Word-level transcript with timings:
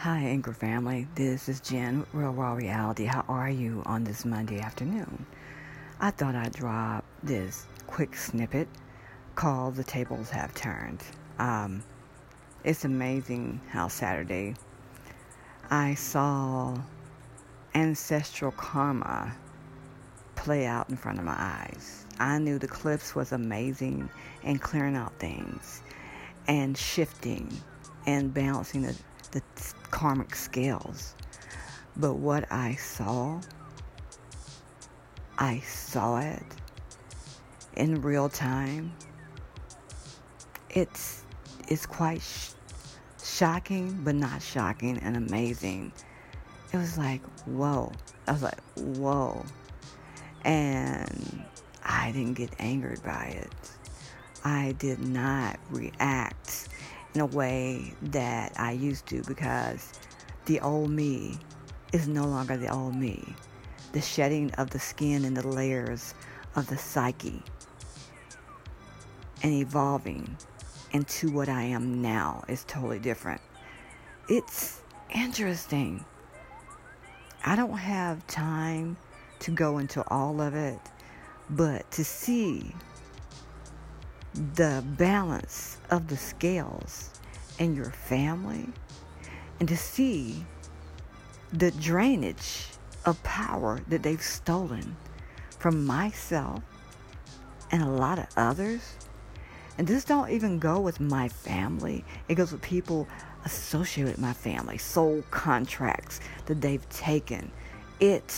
Hi, 0.00 0.20
Anchor 0.20 0.54
family. 0.54 1.06
This 1.14 1.46
is 1.46 1.60
Jen, 1.60 2.06
Real 2.14 2.32
Raw 2.32 2.54
Reality. 2.54 3.04
How 3.04 3.22
are 3.28 3.50
you 3.50 3.82
on 3.84 4.02
this 4.02 4.24
Monday 4.24 4.58
afternoon? 4.58 5.26
I 6.00 6.10
thought 6.10 6.34
I'd 6.34 6.54
drop 6.54 7.04
this 7.22 7.66
quick 7.86 8.16
snippet 8.16 8.66
called 9.34 9.76
The 9.76 9.84
Tables 9.84 10.30
Have 10.30 10.54
Turned. 10.54 11.02
Um, 11.38 11.82
it's 12.64 12.86
amazing 12.86 13.60
how 13.68 13.88
Saturday 13.88 14.54
I 15.68 15.92
saw 15.96 16.78
ancestral 17.74 18.52
karma 18.52 19.36
play 20.34 20.64
out 20.64 20.88
in 20.88 20.96
front 20.96 21.18
of 21.18 21.26
my 21.26 21.36
eyes. 21.36 22.06
I 22.18 22.38
knew 22.38 22.58
the 22.58 22.68
eclipse 22.68 23.14
was 23.14 23.32
amazing 23.32 24.08
and 24.44 24.62
clearing 24.62 24.96
out 24.96 25.12
things 25.18 25.82
and 26.48 26.74
shifting 26.74 27.52
and 28.06 28.32
balancing 28.32 28.80
the, 28.80 28.96
the 29.32 29.42
karmic 29.90 30.34
scales. 30.34 31.14
But 31.96 32.14
what 32.14 32.50
I 32.50 32.74
saw, 32.76 33.40
I 35.38 35.60
saw 35.60 36.18
it 36.18 36.42
in 37.76 38.00
real 38.02 38.28
time. 38.28 38.92
It's 40.70 41.24
it's 41.68 41.86
quite 41.86 42.22
sh- 42.22 42.50
shocking, 43.22 44.00
but 44.02 44.14
not 44.14 44.42
shocking 44.42 44.98
and 44.98 45.16
amazing. 45.16 45.92
It 46.72 46.76
was 46.76 46.96
like, 46.96 47.22
whoa. 47.46 47.92
I 48.26 48.32
was 48.32 48.42
like, 48.42 48.60
whoa. 48.76 49.44
And 50.44 51.44
I 51.84 52.12
didn't 52.12 52.34
get 52.34 52.50
angered 52.58 53.02
by 53.02 53.36
it. 53.42 53.52
I 54.44 54.74
did 54.78 55.00
not 55.00 55.58
react 55.70 56.39
in 57.14 57.20
a 57.20 57.26
way 57.26 57.94
that 58.02 58.52
I 58.58 58.72
used 58.72 59.06
to 59.06 59.22
because 59.24 59.92
the 60.46 60.60
old 60.60 60.90
me 60.90 61.38
is 61.92 62.08
no 62.08 62.24
longer 62.24 62.56
the 62.56 62.72
old 62.72 62.94
me. 62.94 63.34
The 63.92 64.00
shedding 64.00 64.52
of 64.52 64.70
the 64.70 64.78
skin 64.78 65.24
and 65.24 65.36
the 65.36 65.46
layers 65.46 66.14
of 66.54 66.68
the 66.68 66.78
psyche 66.78 67.42
and 69.42 69.52
evolving 69.52 70.36
into 70.92 71.30
what 71.30 71.48
I 71.48 71.62
am 71.62 72.02
now 72.02 72.44
is 72.48 72.64
totally 72.64 72.98
different. 72.98 73.40
It's 74.28 74.82
interesting. 75.14 76.04
I 77.44 77.56
don't 77.56 77.76
have 77.76 78.26
time 78.26 78.96
to 79.40 79.50
go 79.50 79.78
into 79.78 80.06
all 80.08 80.40
of 80.40 80.54
it, 80.54 80.78
but 81.48 81.90
to 81.92 82.04
see 82.04 82.74
the 84.54 84.82
balance 84.96 85.76
of 85.90 86.08
the 86.08 86.16
scales 86.16 87.10
in 87.58 87.74
your 87.76 87.90
family 87.90 88.68
and 89.58 89.68
to 89.68 89.76
see 89.76 90.44
the 91.52 91.70
drainage 91.72 92.66
of 93.04 93.22
power 93.22 93.80
that 93.88 94.02
they've 94.02 94.22
stolen 94.22 94.96
from 95.58 95.84
myself 95.84 96.62
and 97.70 97.82
a 97.82 97.88
lot 97.88 98.18
of 98.18 98.26
others. 98.36 98.96
And 99.76 99.86
this 99.86 100.04
don't 100.04 100.30
even 100.30 100.58
go 100.58 100.80
with 100.80 101.00
my 101.00 101.28
family. 101.28 102.04
It 102.28 102.36
goes 102.36 102.52
with 102.52 102.62
people 102.62 103.06
associated 103.44 104.12
with 104.12 104.20
my 104.20 104.32
family, 104.32 104.78
soul 104.78 105.22
contracts 105.30 106.20
that 106.46 106.60
they've 106.60 106.86
taken. 106.88 107.50
It 108.00 108.34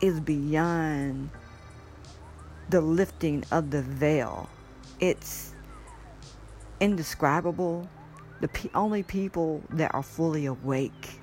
is 0.00 0.20
beyond 0.20 1.30
the 2.68 2.80
lifting 2.80 3.44
of 3.52 3.70
the 3.70 3.82
veil 3.82 4.48
it's 5.02 5.52
indescribable. 6.80 7.88
The 8.40 8.48
only 8.74 9.02
people 9.02 9.62
that 9.70 9.94
are 9.94 10.02
fully 10.02 10.46
awake 10.46 11.20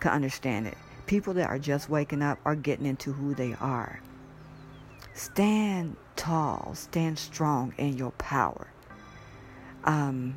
can 0.00 0.12
understand 0.12 0.66
it. 0.66 0.76
People 1.06 1.32
that 1.34 1.48
are 1.48 1.58
just 1.58 1.88
waking 1.88 2.20
up 2.20 2.38
are 2.44 2.56
getting 2.56 2.84
into 2.84 3.12
who 3.12 3.34
they 3.34 3.54
are. 3.60 4.00
Stand 5.14 5.96
tall, 6.16 6.72
stand 6.74 7.18
strong 7.18 7.72
in 7.78 7.96
your 7.96 8.10
power. 8.12 8.66
Um, 9.84 10.36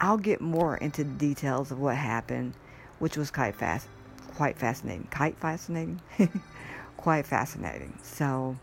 I'll 0.00 0.18
get 0.18 0.40
more 0.40 0.76
into 0.76 1.04
the 1.04 1.10
details 1.10 1.70
of 1.70 1.78
what 1.78 1.96
happened, 1.96 2.54
which 2.98 3.16
was 3.16 3.30
quite 3.30 3.54
fast, 3.54 3.86
quite 4.34 4.58
fascinating. 4.58 5.06
Quite 5.12 5.38
fascinating, 5.38 6.00
quite 6.96 7.26
fascinating. 7.26 7.96
So, 8.02 8.58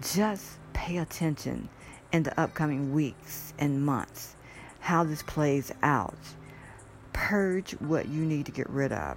just 0.00 0.58
pay 0.72 0.98
attention 0.98 1.68
in 2.12 2.22
the 2.22 2.38
upcoming 2.40 2.92
weeks 2.92 3.52
and 3.58 3.84
months, 3.84 4.36
how 4.80 5.04
this 5.04 5.22
plays 5.22 5.72
out. 5.82 6.18
Purge 7.12 7.72
what 7.72 8.08
you 8.08 8.24
need 8.24 8.46
to 8.46 8.52
get 8.52 8.68
rid 8.70 8.92
of. 8.92 9.16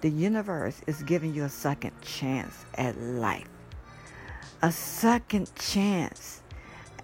The 0.00 0.10
universe 0.10 0.80
is 0.86 1.02
giving 1.02 1.34
you 1.34 1.44
a 1.44 1.48
second 1.48 1.92
chance 2.02 2.64
at 2.74 3.00
life, 3.00 3.48
a 4.62 4.70
second 4.70 5.50
chance 5.54 6.42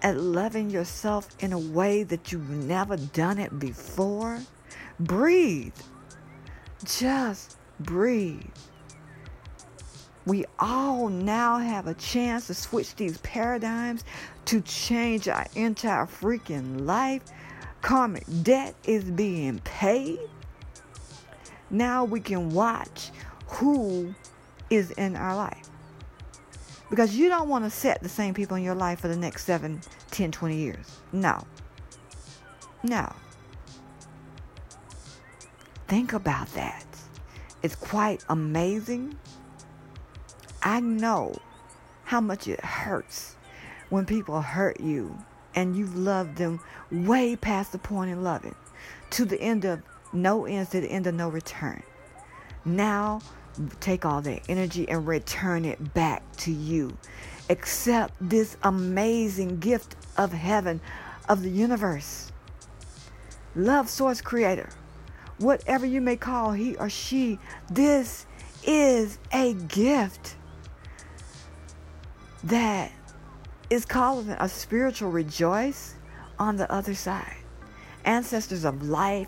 at 0.01 0.17
loving 0.17 0.69
yourself 0.69 1.27
in 1.39 1.53
a 1.53 1.59
way 1.59 2.03
that 2.03 2.31
you've 2.31 2.49
never 2.49 2.97
done 2.97 3.39
it 3.39 3.57
before. 3.57 4.39
Breathe. 4.99 5.73
Just 6.85 7.57
breathe. 7.79 8.43
We 10.25 10.45
all 10.57 11.09
now 11.09 11.57
have 11.57 11.87
a 11.87 11.93
chance 11.93 12.47
to 12.47 12.53
switch 12.53 12.95
these 12.95 13.17
paradigms 13.19 14.03
to 14.45 14.61
change 14.61 15.27
our 15.27 15.45
entire 15.55 16.05
freaking 16.05 16.85
life. 16.85 17.23
Karmic 17.81 18.23
debt 18.43 18.75
is 18.85 19.03
being 19.03 19.59
paid. 19.59 20.19
Now 21.69 22.05
we 22.05 22.21
can 22.21 22.51
watch 22.51 23.11
who 23.47 24.15
is 24.69 24.91
in 24.91 25.15
our 25.15 25.35
life. 25.35 25.69
Because 26.89 27.15
you 27.15 27.27
don't 27.27 27.49
want 27.49 27.65
to 27.65 27.69
set 27.69 28.01
the 28.01 28.09
same 28.09 28.33
people 28.33 28.55
in 28.55 28.63
your 28.63 28.75
life 28.75 28.99
for 28.99 29.07
the 29.07 29.15
next 29.15 29.45
7, 29.45 29.81
10, 30.11 30.31
20 30.31 30.55
years. 30.55 30.99
No. 31.11 31.43
No. 32.83 33.11
Think 35.87 36.13
about 36.13 36.47
that. 36.53 36.85
It's 37.61 37.75
quite 37.75 38.23
amazing 38.29 39.17
I 40.63 40.79
know 40.79 41.35
how 42.05 42.21
much 42.21 42.47
it 42.47 42.63
hurts 42.63 43.35
when 43.89 44.05
people 44.05 44.41
hurt 44.41 44.79
you 44.79 45.17
and 45.55 45.75
you 45.75 45.87
love 45.87 46.35
them 46.35 46.61
way 46.89 47.35
past 47.35 47.73
the 47.73 47.77
point 47.77 48.11
in 48.11 48.23
loving 48.23 48.55
to 49.11 49.25
the 49.25 49.39
end 49.41 49.65
of 49.65 49.81
no 50.13 50.45
ends 50.45 50.69
to 50.71 50.79
the 50.79 50.87
end 50.87 51.05
of 51.05 51.15
no 51.15 51.27
return. 51.27 51.83
Now 52.63 53.19
take 53.81 54.05
all 54.05 54.21
that 54.21 54.43
energy 54.47 54.87
and 54.87 55.05
return 55.05 55.65
it 55.65 55.93
back 55.93 56.23
to 56.37 56.51
you. 56.51 56.97
Accept 57.49 58.13
this 58.21 58.55
amazing 58.63 59.59
gift 59.59 59.97
of 60.17 60.31
heaven, 60.31 60.79
of 61.27 61.43
the 61.43 61.49
universe. 61.49 62.31
Love 63.53 63.89
source 63.89 64.21
creator. 64.21 64.69
Whatever 65.39 65.85
you 65.85 65.99
may 65.99 66.15
call 66.15 66.53
he 66.53 66.77
or 66.77 66.89
she, 66.89 67.37
this 67.69 68.25
is 68.65 69.19
a 69.33 69.53
gift 69.53 70.37
that 72.43 72.91
is 73.69 73.85
calling 73.85 74.29
a 74.29 74.49
spiritual 74.49 75.09
rejoice 75.09 75.95
on 76.37 76.57
the 76.57 76.71
other 76.71 76.93
side. 76.93 77.37
Ancestors 78.05 78.65
of 78.65 78.83
life, 78.83 79.27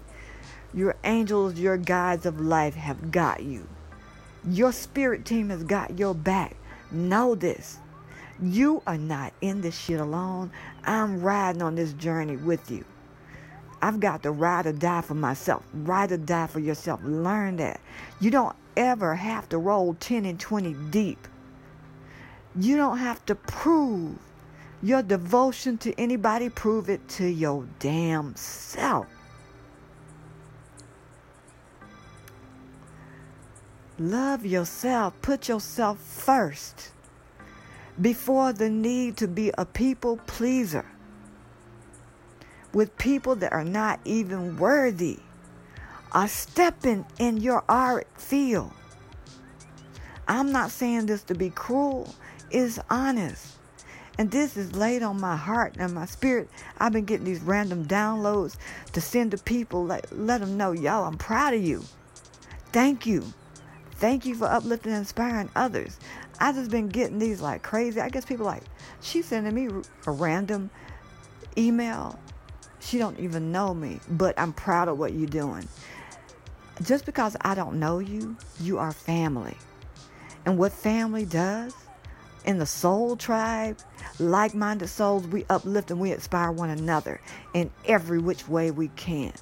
your 0.74 0.96
angels, 1.04 1.58
your 1.58 1.78
guides 1.78 2.26
of 2.26 2.42
life 2.42 2.76
have 2.76 3.12
got 3.12 3.44
you. 3.44 3.68
Your 4.48 4.72
spirit 4.72 5.26
team 5.26 5.50
has 5.50 5.64
got 5.64 5.98
your 5.98 6.14
back. 6.14 6.56
Know 6.92 7.36
this. 7.36 7.80
You 8.42 8.84
are 8.86 8.98
not 8.98 9.34
in 9.40 9.62
this 9.62 9.80
shit 9.80 10.00
alone. 10.00 10.52
I'm 10.84 11.22
riding 11.22 11.62
on 11.62 11.76
this 11.76 11.94
journey 11.94 12.36
with 12.36 12.70
you. 12.70 12.84
I've 13.82 14.00
got 14.00 14.24
to 14.24 14.32
ride 14.32 14.66
or 14.66 14.74
die 14.74 15.02
for 15.02 15.14
myself. 15.14 15.64
Ride 15.74 16.12
or 16.12 16.18
die 16.18 16.48
for 16.48 16.60
yourself. 16.60 17.00
Learn 17.04 17.56
that. 17.58 17.80
You 18.20 18.32
don't 18.32 18.56
ever 18.76 19.16
have 19.16 19.48
to 19.50 19.58
roll 19.58 19.96
10 20.00 20.26
and 20.26 20.40
20 20.40 20.74
deep 20.90 21.28
you 22.58 22.78
don't 22.78 22.98
have 22.98 23.26
to 23.26 23.36
prove 23.36 24.18
your 24.82 25.02
devotion 25.02 25.78
to 25.80 25.94
anybody, 26.00 26.50
prove 26.50 26.90
it 26.90 27.08
to 27.10 27.28
your 27.28 27.66
damn 27.80 28.36
self. 28.36 29.08
Love 33.98 34.46
yourself, 34.46 35.14
put 35.22 35.48
yourself 35.48 36.00
first 36.00 36.92
before 38.02 38.52
the 38.52 38.70
need 38.70 39.16
to 39.18 39.28
be 39.28 39.52
a 39.58 39.66
people 39.66 40.18
pleaser 40.28 40.86
with 42.74 42.98
people 42.98 43.36
that 43.38 43.54
are 43.54 43.64
not 43.64 44.00
even 44.04 44.58
worthy 44.58 45.18
are 46.12 46.28
stepping 46.28 47.06
in 47.20 47.38
your 47.38 47.64
auric 47.70 48.08
field. 48.18 48.72
I'm 50.28 50.52
not 50.52 50.72
saying 50.72 51.06
this 51.06 51.24
to 51.24 51.36
be 51.36 51.50
cruel 51.50 52.14
is 52.56 52.80
honest. 52.90 53.58
And 54.18 54.32
this 54.32 54.56
is 54.56 54.76
laid 54.76 55.04
on 55.04 55.20
my 55.20 55.36
heart 55.36 55.76
and 55.78 55.94
my 55.94 56.06
spirit. 56.06 56.50
I've 56.80 56.94
been 56.94 57.04
getting 57.04 57.26
these 57.26 57.42
random 57.42 57.86
downloads 57.86 58.56
to 58.94 59.02
send 59.02 59.32
to 59.32 59.38
people. 59.38 59.86
Let, 59.86 60.18
let 60.18 60.40
them 60.40 60.58
know, 60.58 60.72
y'all, 60.72 61.06
I'm 61.06 61.18
proud 61.18 61.54
of 61.54 61.62
you. 61.62 61.84
thank 62.72 63.06
you. 63.06 63.24
Thank 63.98 64.26
you 64.26 64.36
for 64.36 64.46
uplifting 64.46 64.94
and 64.94 65.00
inspiring 65.00 65.50
others. 65.56 66.00
I 66.40 66.54
just 66.54 66.72
been 66.72 66.90
getting 66.90 67.20
these 67.20 67.42
like 67.42 67.64
crazy. 67.64 68.00
I 68.02 68.10
guess 68.10 68.26
people 68.26 68.46
like 68.46 68.64
she's 69.02 69.26
sending 69.26 69.54
me 69.54 69.84
a 70.08 70.12
random 70.12 70.70
email. 71.58 72.20
She 72.80 72.98
don't 72.98 73.20
even 73.20 73.52
know 73.52 73.74
me, 73.74 74.00
but 74.10 74.38
I'm 74.40 74.54
proud 74.54 74.90
of 74.90 74.98
what 75.00 75.14
you're 75.14 75.28
doing. 75.28 75.68
Just 76.84 77.06
because 77.06 77.38
I 77.42 77.56
don't 77.56 77.80
know 77.80 78.00
you, 78.00 78.38
you 78.62 78.78
are 78.80 78.92
family. 78.92 79.58
And 80.46 80.58
what 80.58 80.74
family 80.74 81.26
does 81.26 81.74
in 82.46 82.60
the 82.60 82.66
soul 82.66 83.16
tribe, 83.16 83.80
like 84.20 84.54
minded 84.54 84.88
souls, 84.88 85.28
we 85.28 85.46
uplift 85.50 85.92
and 85.92 86.00
we 86.00 86.12
inspire 86.12 86.52
one 86.52 86.70
another 86.70 87.20
in 87.54 87.72
every 87.86 88.20
which 88.20 88.48
way 88.48 88.72
we 88.72 88.88
can. 88.90 89.34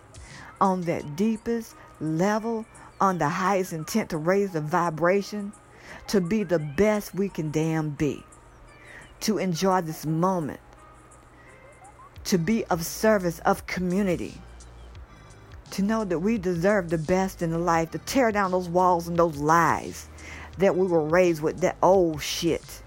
On 0.61 0.81
that 0.83 1.15
deepest 1.15 1.75
level, 1.99 2.65
on 3.01 3.17
the 3.17 3.29
highest 3.29 3.73
intent 3.73 4.09
to 4.09 4.17
raise 4.17 4.51
the 4.51 4.61
vibration, 4.61 5.51
to 6.07 6.21
be 6.21 6.43
the 6.43 6.59
best 6.59 7.13
we 7.13 7.29
can 7.29 7.51
damn 7.51 7.89
be, 7.89 8.23
to 9.21 9.37
enjoy 9.37 9.81
this 9.81 10.05
moment, 10.05 10.59
to 12.23 12.37
be 12.37 12.63
of 12.65 12.85
service 12.85 13.39
of 13.39 13.67
community, 13.67 14.35
to 15.71 15.81
know 15.81 16.05
that 16.05 16.19
we 16.19 16.37
deserve 16.37 16.89
the 16.89 16.97
best 16.97 17.41
in 17.41 17.51
the 17.51 17.57
life, 17.57 17.91
to 17.91 17.97
tear 17.99 18.31
down 18.31 18.51
those 18.51 18.69
walls 18.69 19.07
and 19.07 19.17
those 19.17 19.37
lies 19.37 20.07
that 20.57 20.75
we 20.75 20.85
were 20.87 21.03
raised 21.03 21.41
with, 21.41 21.59
that 21.61 21.75
old 21.81 22.21
shit. 22.21 22.82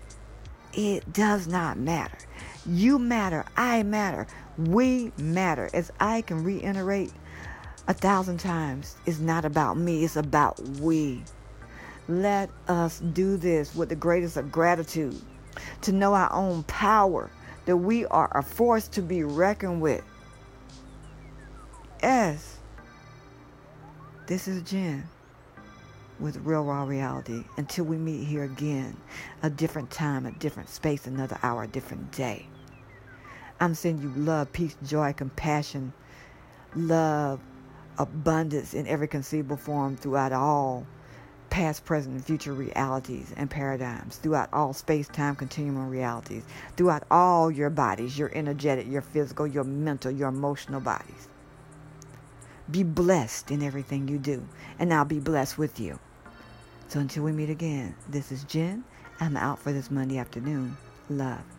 It 0.76 1.10
does 1.14 1.48
not 1.48 1.78
matter. 1.78 2.18
You 2.66 2.98
matter. 2.98 3.46
I 3.56 3.82
matter. 3.82 4.26
We 4.58 5.10
matter. 5.16 5.70
As 5.72 5.90
I 5.98 6.20
can 6.20 6.44
reiterate 6.44 7.12
a 7.88 7.94
thousand 7.94 8.40
times, 8.40 8.96
it's 9.06 9.18
not 9.18 9.46
about 9.46 9.78
me, 9.78 10.04
it's 10.04 10.16
about 10.16 10.60
we. 10.60 11.22
Let 12.08 12.50
us 12.68 13.00
do 13.00 13.38
this 13.38 13.74
with 13.74 13.88
the 13.88 13.96
greatest 13.96 14.36
of 14.36 14.52
gratitude, 14.52 15.18
to 15.80 15.92
know 15.92 16.12
our 16.12 16.32
own 16.32 16.62
power, 16.64 17.30
that 17.64 17.78
we 17.78 18.04
are 18.06 18.30
a 18.36 18.42
force 18.42 18.86
to 18.88 19.02
be 19.02 19.24
reckoned 19.24 19.80
with. 19.80 20.04
Yes, 22.02 22.58
this 24.26 24.46
is 24.46 24.62
Jen 24.62 25.08
with 26.18 26.36
Real 26.38 26.64
Raw 26.64 26.84
Reality. 26.84 27.44
Until 27.56 27.84
we 27.84 27.96
meet 27.96 28.24
here 28.24 28.44
again, 28.44 28.96
a 29.42 29.50
different 29.50 29.90
time, 29.90 30.26
a 30.26 30.32
different 30.32 30.68
space, 30.68 31.06
another 31.06 31.38
hour, 31.42 31.64
a 31.64 31.68
different 31.68 32.12
day. 32.12 32.46
I'm 33.60 33.74
sending 33.74 34.02
you 34.02 34.22
love, 34.22 34.52
peace, 34.52 34.76
joy, 34.84 35.12
compassion, 35.12 35.92
love, 36.74 37.40
abundance 37.98 38.74
in 38.74 38.86
every 38.86 39.08
conceivable 39.08 39.56
form 39.56 39.96
throughout 39.96 40.32
all 40.32 40.86
past, 41.48 41.84
present, 41.86 42.14
and 42.14 42.24
future 42.24 42.52
realities 42.52 43.32
and 43.36 43.48
paradigms, 43.50 44.16
throughout 44.16 44.50
all 44.52 44.74
space 44.74 45.08
time 45.08 45.34
continuum 45.34 45.88
realities, 45.88 46.42
throughout 46.76 47.04
all 47.10 47.50
your 47.50 47.70
bodies, 47.70 48.18
your 48.18 48.30
energetic, 48.34 48.86
your 48.86 49.00
physical, 49.00 49.46
your 49.46 49.64
mental, 49.64 50.10
your 50.10 50.28
emotional 50.28 50.80
bodies. 50.80 51.28
Be 52.70 52.82
blessed 52.82 53.50
in 53.50 53.62
everything 53.62 54.08
you 54.08 54.18
do, 54.18 54.46
and 54.78 54.92
I'll 54.92 55.04
be 55.04 55.20
blessed 55.20 55.56
with 55.56 55.78
you. 55.78 55.98
So 56.88 57.00
until 57.00 57.24
we 57.24 57.32
meet 57.32 57.50
again, 57.50 57.94
this 58.08 58.32
is 58.32 58.44
Jen. 58.44 58.84
I'm 59.20 59.36
out 59.36 59.58
for 59.58 59.72
this 59.72 59.90
Monday 59.90 60.18
afternoon. 60.18 60.76
Love. 61.08 61.55